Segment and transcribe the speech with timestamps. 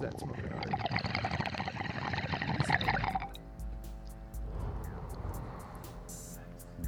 [0.00, 0.74] that smoking already.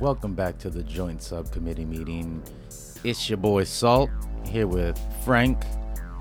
[0.00, 2.42] Welcome back to the joint subcommittee meeting.
[3.04, 4.10] It's your boy Salt
[4.44, 5.58] here with Frank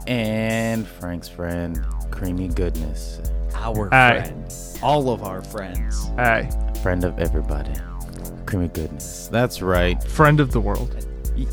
[0.08, 3.22] and Frank's friend Creamy Goodness,
[3.56, 4.22] Our Aye.
[4.24, 4.54] friend.
[4.84, 6.10] All of our friends.
[6.18, 6.50] Aye,
[6.84, 7.74] friend of everybody.
[8.46, 9.28] Creamy Goodness.
[9.32, 10.02] That's right.
[10.04, 11.08] friend of the world.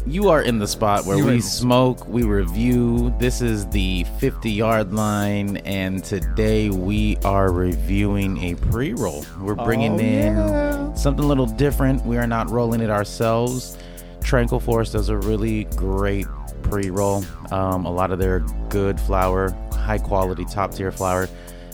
[0.06, 3.14] You are in the spot where You we smoke, we review.
[3.18, 9.24] This is the 50 yard line, and today we are reviewing a pre roll.
[9.40, 10.94] We're bringing Oh, in yeah.
[10.94, 12.04] something a little different.
[12.04, 13.78] We are not rolling it ourselves.
[14.22, 16.26] Tranquil Force does a really great
[16.62, 17.24] pre roll.
[17.52, 21.28] Um, a lot of their good flour, high quality, top tier flour.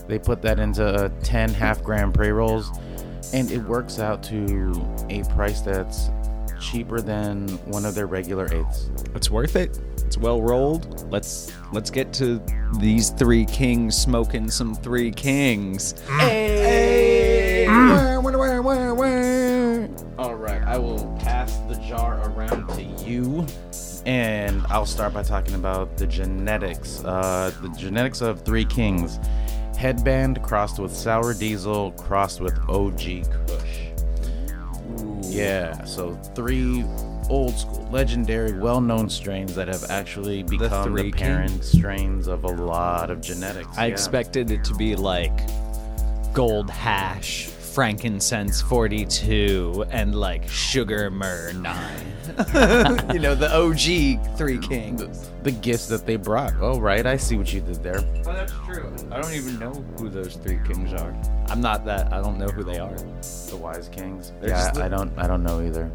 [0.09, 2.71] They put that into uh, 10 half gram pre rolls,
[3.33, 6.11] and it works out to a price that's
[6.61, 8.91] cheaper than one of their regular eighths.
[9.15, 9.79] It's worth it.
[10.07, 11.11] It's well rolled.
[11.11, 12.41] Let's let's get to
[12.79, 16.01] these three kings smoking some three kings.
[16.09, 17.67] Hey!
[20.19, 23.47] All right, I will pass the jar around to you,
[24.07, 27.05] and I'll start by talking about the genetics.
[27.05, 29.19] Uh, the genetics of Three Kings:
[29.77, 33.44] headband crossed with sour diesel crossed with OG Kush.
[35.35, 36.85] Yeah, so three
[37.29, 42.49] old school, legendary, well-known strains that have actually become the, Three parent strains of a
[42.49, 43.77] lot of genetics.
[43.77, 43.93] I yeah.
[43.93, 45.33] expected it to be like
[46.33, 52.07] gold hash, frankincense 42, and like sugar myrrh 9.
[53.13, 55.01] you know, the OG three kings.
[55.01, 56.55] the, the gifts that they brought.
[56.61, 57.99] Oh, right, I see what you did there.
[58.27, 58.95] Oh, that's true.
[59.11, 61.15] I don't even know who those three kings are.
[61.49, 62.13] I'm not that.
[62.13, 62.95] I don't know who they are.
[62.95, 64.33] The Wise Kings.
[64.41, 65.13] They're yeah, just the- I don't.
[65.19, 65.91] I don't know either.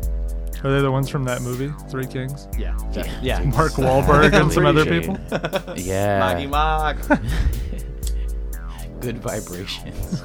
[0.63, 2.49] Are they the ones from that movie, Three Kings?
[2.57, 2.77] Yeah.
[2.91, 3.19] Yeah.
[3.21, 3.43] Yeah.
[3.43, 5.75] Mark Wahlberg and some other Appreciate people?
[5.77, 6.19] Yeah.
[6.19, 6.97] Marky Mark.
[8.99, 10.21] Good vibrations.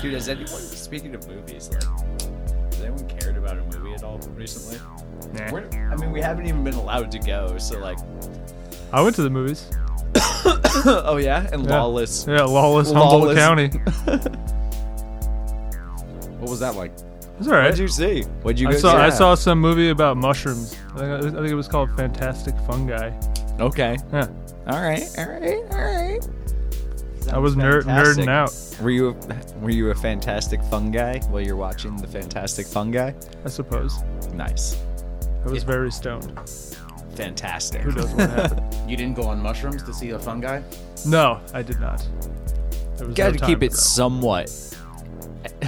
[0.00, 1.82] Dude, has anyone, speaking of movies, like,
[2.72, 4.78] has anyone cared about a movie at all recently?
[5.32, 5.50] Nah.
[5.52, 7.98] We're, I mean, we haven't even been allowed to go, so like,
[8.92, 9.68] I went to the movies.
[10.86, 11.80] oh yeah, and Yeah.
[11.82, 12.26] Lawless.
[12.26, 13.38] Yeah, Lawless, Humboldt Lawless.
[13.38, 13.68] County.
[16.38, 16.92] what was that like?
[17.38, 17.64] It's all right.
[17.64, 18.22] What'd you see?
[18.42, 18.96] What'd you I saw see?
[18.96, 20.76] I saw some movie about mushrooms.
[20.94, 23.12] I think, I think it was called Fantastic Fungi.
[23.60, 23.96] Okay.
[24.12, 24.26] Yeah,
[24.66, 25.08] All right.
[25.18, 25.62] All right.
[25.70, 26.28] All right.
[27.32, 28.24] I was ner- fantastic.
[28.24, 28.82] nerding out.
[28.82, 33.12] Were you a, were you a fantastic fungi while you're watching the fantastic fungi?
[33.44, 34.02] I suppose.
[34.32, 34.80] Nice.
[35.44, 36.38] I was very stoned.
[37.14, 37.82] Fantastic.
[37.82, 38.62] Who knows what happened?
[38.88, 40.62] You didn't go on mushrooms to see a fungi?
[41.06, 42.06] No, I did not.
[42.96, 43.76] There was Got no to time keep for it that.
[43.76, 44.76] somewhat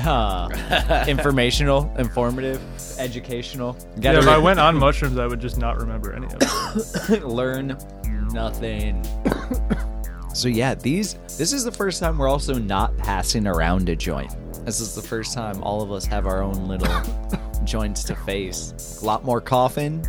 [0.06, 2.62] uh, informational, informative,
[2.98, 3.76] educational.
[3.96, 7.24] Yeah, Gotta if I went on mushrooms, I would just not remember any of it.
[7.26, 7.76] learn
[8.32, 9.04] nothing.
[10.32, 14.34] so yeah, these this is the first time we're also not passing around a joint.
[14.64, 17.02] This is the first time all of us have our own little
[17.64, 19.00] joints to face.
[19.02, 20.04] A lot more coughing.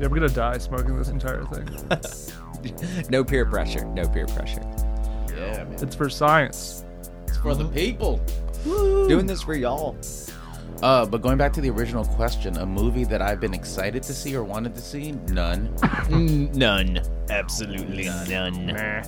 [0.00, 1.68] Yeah, I'm gonna die smoking this entire thing.
[3.10, 3.84] No peer pressure.
[3.84, 4.62] No peer pressure.
[5.36, 5.76] Yeah, man.
[5.82, 6.84] It's for science.
[7.26, 8.20] It's for the people.
[8.64, 9.96] Doing this for y'all.
[10.82, 14.14] Uh, but going back to the original question, a movie that I've been excited to
[14.14, 15.74] see or wanted to see, none.
[16.54, 17.00] None.
[17.30, 18.66] Absolutely none.
[18.66, 19.02] Nah.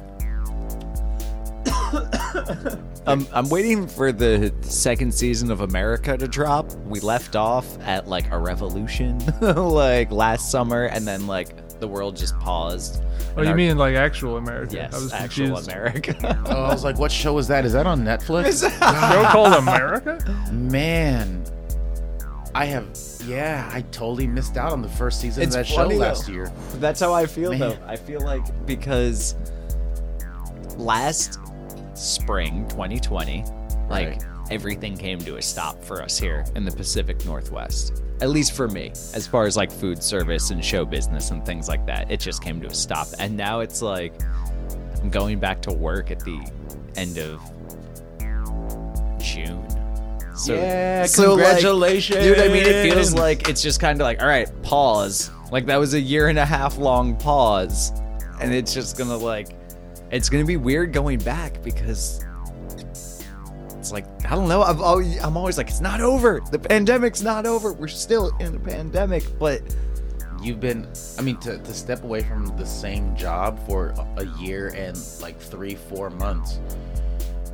[3.08, 6.72] Um, I'm waiting for the second season of America to drop.
[6.86, 12.16] We left off at like a revolution, like last summer, and then like the world
[12.16, 13.00] just paused.
[13.36, 14.74] Oh, you our- mean like actual America?
[14.74, 15.70] yes, I was actual confused.
[15.70, 16.42] America?
[16.47, 17.64] Oh, I was like, what show is that?
[17.64, 18.68] Is that on Netflix?
[18.68, 20.18] Show called America?
[20.50, 21.44] Man,
[22.56, 22.88] I have.
[23.24, 26.06] Yeah, I totally missed out on the first season It's of that funny, show though.
[26.08, 26.50] last year.
[26.80, 27.60] That's how I feel Man.
[27.60, 27.78] though.
[27.86, 29.36] I feel like because
[30.76, 31.38] last
[31.99, 33.45] spring, 2020,
[33.89, 34.25] like Right.
[34.51, 38.03] everything came to a stop for us here in the Pacific Northwest.
[38.21, 41.69] At least for me, as far as like food service and show business and things
[41.69, 43.09] like that, it just came to a stop.
[43.19, 44.15] And now it's like
[45.03, 46.41] I'm going back to work at the
[46.97, 47.41] end of
[49.21, 49.63] June.
[50.34, 52.22] So, Yeah, so, like, congratulations.
[52.22, 55.31] dude, I mean, it feels like it's just kind of like, all right, pause.
[55.51, 57.92] Like that was a year and a half long pause,
[58.41, 59.49] and it's just gonna like,
[60.10, 62.24] it's gonna be weird going back because
[62.76, 64.62] it's like I don't know.
[64.62, 66.41] I've always, I'm always like, it's not over.
[66.50, 67.72] The pandemic's not over.
[67.72, 69.62] We're still in a pandemic, but
[70.42, 70.86] You've been,
[71.18, 75.41] I mean, to, to step away from the same job for a- year and like
[75.41, 76.60] three, four months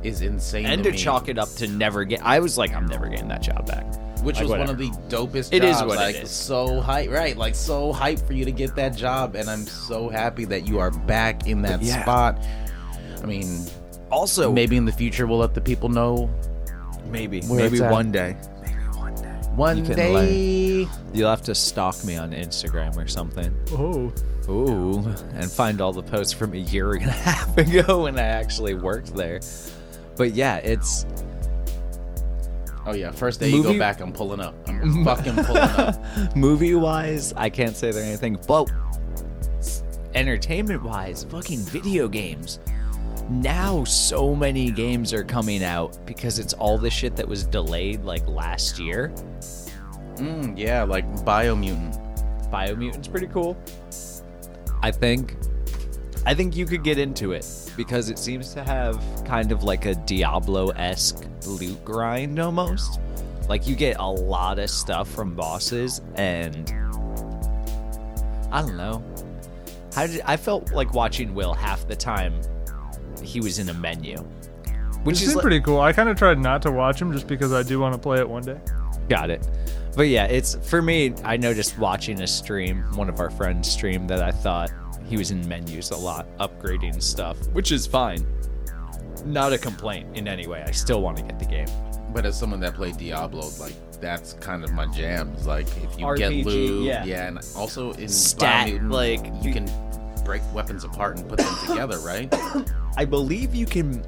[0.03, 0.65] is insane.
[0.65, 2.21] and to to chalk it up to never get.
[2.23, 3.85] I was like, I'm never getting that job back.
[4.23, 5.53] Which Like, was one of the dopest.
[5.53, 5.87] It is jobs.
[5.87, 6.31] what it like, is.
[6.31, 7.35] So hype, right?
[7.37, 10.79] Like so hype for you to get that job, and I'm so happy that you
[10.79, 12.01] are back in that Yeah.
[12.01, 12.39] spot.
[13.21, 13.65] I mean,
[14.11, 16.29] Also, maybe in the future we'll let the people know.
[17.09, 18.35] maybe, maybe one day.
[18.61, 19.29] Maybe one day.
[19.55, 20.87] One You can day.
[21.13, 23.53] You'll have to stalk me on Instagram or something.
[23.71, 24.11] Oh,
[24.49, 24.99] Ooh,
[25.35, 28.73] and find all the posts from a year and a half ago when I actually
[28.73, 29.39] worked there.
[30.17, 31.05] But yeah, it's
[32.85, 34.55] Oh yeah, first day you go back, I'm pulling up.
[34.67, 36.01] I'm fucking pulling up.
[36.35, 38.69] movie wise, I can't say there anything, but
[40.15, 42.59] entertainment wise, fucking video games.
[43.29, 48.03] Now so many games are coming out because it's all the shit that was delayed
[48.03, 49.13] like last year.
[50.15, 51.99] Mm, yeah, like Biomutant.
[52.51, 53.57] Biomutant's pretty cool.
[54.81, 55.37] I think
[56.25, 57.45] I think you could get into it
[57.75, 62.99] because it seems to have kind of like a Diablo-esque loot grind almost.
[63.49, 66.71] Like you get a lot of stuff from bosses and
[68.51, 69.03] I don't know.
[69.93, 72.39] How did I felt like watching Will half the time
[73.23, 74.17] he was in a menu.
[75.03, 75.79] Which is is like- pretty cool.
[75.81, 78.19] I kind of tried not to watch him just because I do want to play
[78.19, 78.59] it one day.
[79.09, 79.47] Got it.
[79.95, 81.13] But yeah, it's for me.
[81.23, 84.71] I noticed watching a stream, one of our friends' stream, that I thought
[85.05, 88.25] he was in menus a lot, upgrading stuff, which is fine.
[89.25, 90.63] Not a complaint in any way.
[90.65, 91.67] I still want to get the game.
[92.13, 95.35] But as someone that played Diablo, like that's kind of my jam.
[95.45, 97.27] Like if you get loot, yeah.
[97.27, 99.69] and also in Stat, Biomutant, like, you can
[100.23, 102.33] break weapons apart and put them together, right?
[102.97, 104.03] I believe you can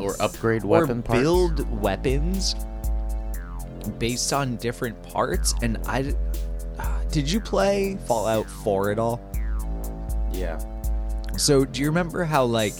[0.00, 1.20] Or upgrade or weapon parts.
[1.22, 2.54] build weapons
[3.98, 5.54] based on different parts.
[5.62, 6.14] And I
[7.10, 9.20] did you play Fallout 4 at all?
[10.32, 10.58] Yeah.
[11.36, 12.74] So, do you remember how, like,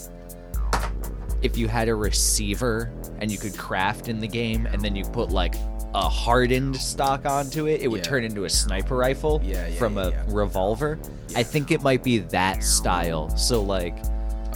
[1.43, 5.05] if you had a receiver and you could craft in the game and then you
[5.05, 5.55] put, like,
[5.95, 8.11] a hardened stock onto it, it would Yeah.
[8.11, 10.99] turn into a sniper rifle Yeah, yeah, from a revolver?
[11.35, 13.35] I think it might be that style.
[13.37, 13.97] So, like,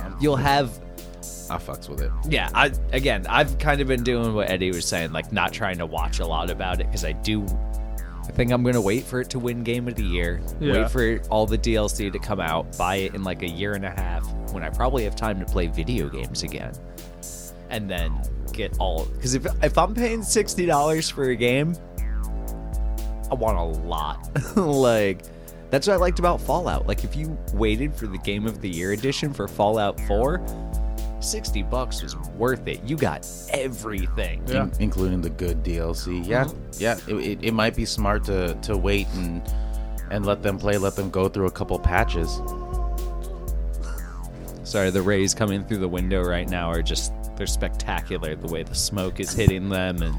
[0.05, 0.71] Um, you'll have.
[1.51, 2.11] I fucks with it.
[2.29, 5.79] Yeah, I again, I've kind of been doing what Eddie was saying, like, not trying
[5.79, 7.45] to watch a lot about it because I do.
[8.27, 10.41] I think I'm gonna wait for it to win Game of the Year.
[10.59, 10.73] Yeah.
[10.73, 12.77] Wait for all the DLC to come out.
[12.79, 15.45] Buy it in like a year and a half when I probably have time to
[15.45, 16.73] play video games again,
[17.69, 18.19] and then
[18.53, 19.05] get all.
[19.07, 21.77] Because if if I'm paying sixty dollars for a game,
[23.31, 24.29] I want a lot.
[24.57, 25.23] like
[25.71, 26.87] that's what I liked about Fallout.
[26.87, 30.39] Like if you waited for the Game of the Year edition for Fallout 4,
[31.25, 32.83] 60 bucks was worth it.
[32.85, 34.43] You got everything.
[34.47, 34.65] Yeah.
[34.65, 36.21] In- including the good DLC.
[36.21, 36.53] Uh-huh.
[36.79, 37.15] Yeah, yeah.
[37.15, 39.43] It, it, it might be smart to to wait and
[40.11, 42.41] and let them play, let them go through a couple patches.
[44.63, 48.63] Sorry, the rays coming through the window right now are just they're spectacular the way
[48.63, 50.17] the smoke is hitting them and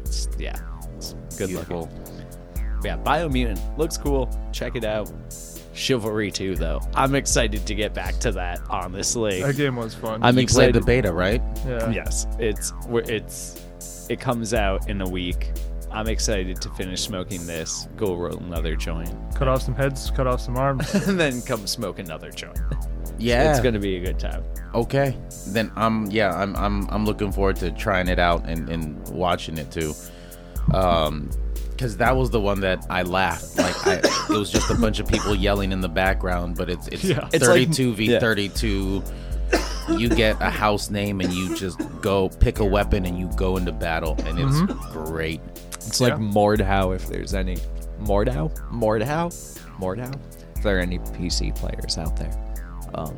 [0.00, 0.58] it's, yeah.
[0.96, 1.82] It's good Beautiful.
[1.82, 1.98] looking.
[2.84, 4.28] Yeah, Biomutant looks cool.
[4.52, 5.12] Check it out.
[5.72, 6.80] Chivalry 2 though.
[6.94, 9.42] I'm excited to get back to that, honestly.
[9.42, 10.22] That game was fun.
[10.22, 10.72] I'm you excited.
[10.72, 11.42] played the beta, right?
[11.66, 11.90] yeah.
[11.90, 13.60] Yes, it's it's
[14.08, 15.52] it comes out in a week.
[15.90, 17.86] I'm excited to finish smoking this.
[17.96, 20.94] Go roll another joint, Cut off some heads, cut off some arms.
[21.06, 22.58] and then come smoke another joint.
[23.18, 23.50] Yeah.
[23.50, 24.42] It's gonna be a good time.
[24.74, 25.16] Okay.
[25.48, 29.58] Then I'm yeah, I'm I'm I'm looking forward to trying it out and, and watching
[29.58, 29.92] it too.
[30.72, 31.30] Um
[31.72, 33.56] because that was the one that I laughed.
[33.58, 33.94] Like I,
[34.30, 37.28] it was just a bunch of people yelling in the background, but it's it's Yeah.
[37.32, 38.20] It's like- 32 v yeah.
[38.20, 39.02] 32.
[39.98, 43.56] You get a house name and you just go pick a weapon and you go
[43.56, 44.60] into battle, and it's
[44.92, 45.40] great.
[45.74, 46.18] It's like Yeah.
[46.18, 47.56] Mordhau if there's any
[48.00, 48.50] Mordhau?
[48.70, 49.28] Mordhau?
[49.78, 50.14] Mordhau?
[50.56, 52.32] If there are any PC players out there.
[52.94, 53.16] Um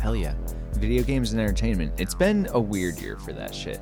[0.00, 0.34] Hell yeah.
[0.74, 1.92] Video games and entertainment.
[1.98, 3.80] It's been a weird year for that shit.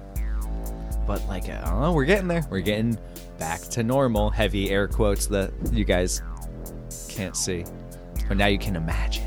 [1.06, 2.46] But like I don't know, we're getting there.
[2.48, 2.96] We're getting
[3.42, 4.30] back to normal.
[4.30, 6.22] Heavy air quotes that you guys
[7.08, 7.64] can't see.
[8.28, 9.24] But now you can imagine.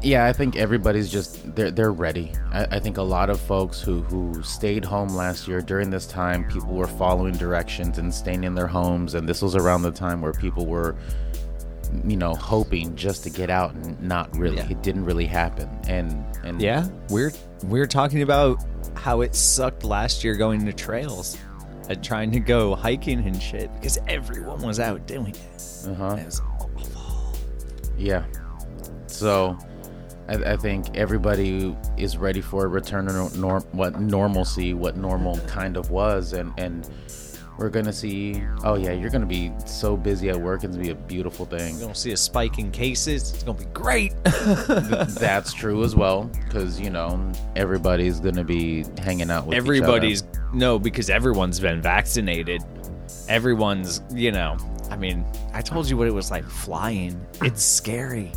[0.00, 2.32] Yeah, I think everybody's just they're they're ready.
[2.52, 6.06] I, I think a lot of folks who who stayed home last year during this
[6.06, 9.92] time, people were following directions and staying in their homes, and this was around the
[9.92, 10.96] time where people were,
[12.04, 14.56] you know, hoping just to get out and not really.
[14.56, 14.70] Yeah.
[14.70, 17.32] It didn't really happen, and and Yeah, we're
[17.64, 18.64] we're talking about
[18.94, 21.36] how it sucked last year going to trails
[21.90, 25.86] and trying to go hiking and shit because everyone was out doing it.
[25.88, 26.16] uh-huh.
[26.18, 27.34] It was awful.
[27.98, 28.24] Yeah.
[29.08, 29.58] So,
[30.28, 34.96] I, I think everybody is ready for a return to nor- norm, what normalcy, what
[34.96, 36.88] normal kind of was, and and
[37.58, 38.42] we're gonna see.
[38.64, 40.64] Oh yeah, you're gonna be so busy at work.
[40.64, 41.74] It's gonna be a beautiful thing.
[41.74, 43.34] You're gonna see a spike in cases.
[43.34, 44.14] It's gonna be great.
[44.24, 49.58] That's true as well, because you know everybody's gonna be hanging out with.
[49.58, 50.19] Everybody's
[50.52, 52.62] no, because everyone's been vaccinated.
[53.28, 54.56] Everyone's, you know,
[54.90, 57.20] I mean, I told you what it was like flying.
[57.42, 58.32] It's scary.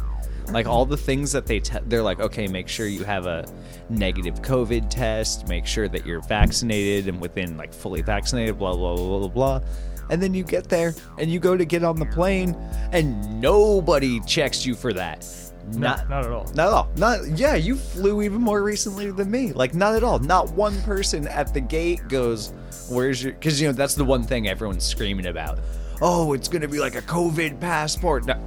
[0.49, 3.45] Like all the things that they te- they're like, okay, make sure you have a
[3.89, 8.95] negative COVID test, make sure that you're vaccinated and within like fully vaccinated, blah blah
[8.95, 9.61] blah blah blah.
[10.09, 12.55] And then you get there and you go to get on the plane
[12.91, 15.25] and nobody checks you for that.
[15.71, 16.45] Not, not at all.
[16.55, 16.89] Not at all.
[16.97, 19.53] Not yeah, you flew even more recently than me.
[19.53, 20.19] Like not at all.
[20.19, 22.53] Not one person at the gate goes,
[22.89, 25.59] "Where's your?" Because you know that's the one thing everyone's screaming about.
[26.01, 28.25] Oh, it's gonna be like a COVID passport.
[28.25, 28.43] No,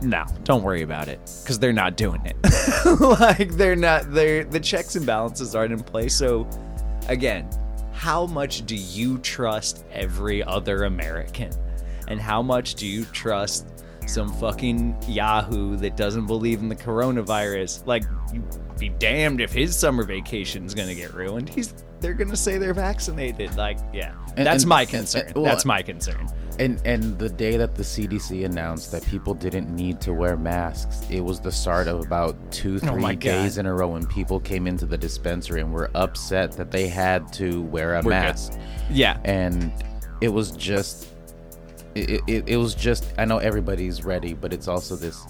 [0.00, 2.36] no don't worry about it because they're not doing it.
[3.20, 4.10] like they're not.
[4.12, 6.14] They're the checks and balances aren't in place.
[6.14, 6.48] So
[7.08, 7.48] again,
[7.92, 11.50] how much do you trust every other American?
[12.08, 13.77] And how much do you trust
[14.08, 17.86] some fucking Yahoo that doesn't believe in the coronavirus?
[17.86, 18.04] Like,
[18.78, 21.48] be damned if his summer vacation's gonna get ruined.
[21.48, 23.56] He's they're gonna say they're vaccinated.
[23.56, 24.14] Like, yeah.
[24.36, 25.26] And- That's and- my concern.
[25.26, 26.28] and- well, That's my concern.
[26.60, 31.04] And and the day that the CDC announced that people didn't need to wear masks,
[31.08, 33.60] it was the start of about two, Oh three my days God.
[33.60, 37.32] in a row when people came into the dispensary and were upset that they had
[37.34, 38.08] to wear a We're good.
[38.10, 38.52] mask.
[38.90, 39.18] Yeah.
[39.24, 39.72] And
[40.20, 41.06] it was just
[42.02, 45.26] it, it, it was just I know everybody's ready, but it's also this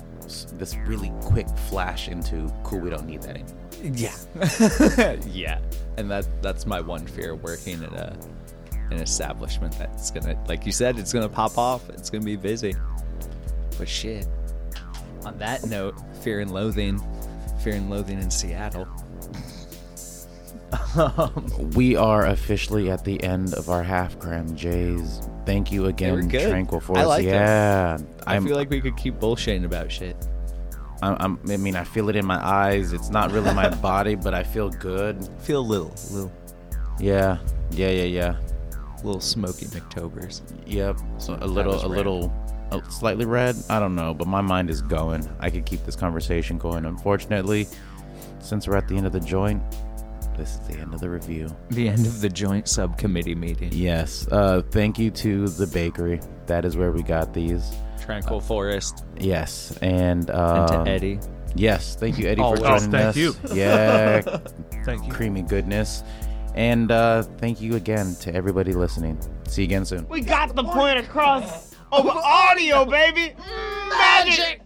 [0.54, 3.54] this really quick flash into cool we don't need that anymore.
[3.82, 5.16] Yeah.
[5.26, 5.60] yeah.
[5.96, 8.16] And that that's my one fear working at a
[8.90, 11.88] an establishment that's gonna like you said, it's gonna pop off.
[11.90, 12.74] It's gonna be busy.
[13.78, 14.26] But shit.
[15.24, 17.02] On that note, fear and loathing.
[17.62, 18.88] Fear and loathing in Seattle.
[20.96, 25.27] Um, we are officially at the end of our half gram Jays.
[25.48, 26.50] Thank you again, good.
[26.50, 26.98] Tranquil Force.
[26.98, 27.32] I like them.
[27.32, 30.14] yeah, I I'm, feel like we could keep bullshitting about shit.
[31.00, 32.92] I'm, I'm, I mean, I feel it in my eyes.
[32.92, 35.26] It's not really my body, but I feel good.
[35.38, 36.30] Feel a little, little,
[36.98, 37.38] Yeah,
[37.70, 38.36] yeah, yeah, yeah.
[39.02, 40.42] little smoky McTobers.
[40.66, 40.98] Yep.
[41.16, 42.30] So a little, a little,
[42.70, 43.56] uh, slightly red.
[43.70, 45.26] I don't know, but my mind is going.
[45.40, 46.84] I could keep this conversation going.
[46.84, 47.68] Unfortunately,
[48.40, 49.62] since we're at the end of the joint,
[50.38, 51.54] this is the end of the review.
[51.70, 53.70] The end of the joint subcommittee meeting.
[53.72, 54.26] Yes.
[54.30, 56.20] Uh, thank you to the bakery.
[56.46, 57.70] That is where we got these.
[58.00, 59.04] Tranquil Forest.
[59.18, 61.20] Yes, and And uh, to Eddie.
[61.54, 62.60] Yes, thank you, Eddie, Always.
[62.60, 63.16] for Oh, joining thank us.
[63.16, 63.34] you.
[63.52, 64.20] Yeah,
[64.84, 65.12] Thank you.
[65.12, 66.02] creamy goodness.
[66.54, 69.18] And uh, thank you again to everybody listening.
[69.46, 70.06] See you again soon.
[70.08, 73.34] We got the point across over audio, baby.
[73.90, 74.62] Magic.